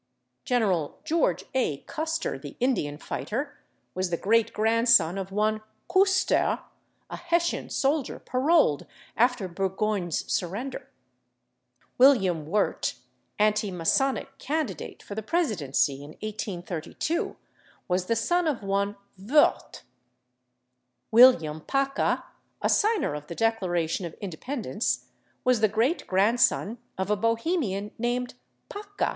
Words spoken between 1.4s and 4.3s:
A. /Custer/, the Indian fighter, was the